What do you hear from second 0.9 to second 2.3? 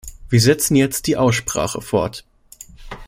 die Aussprache fort.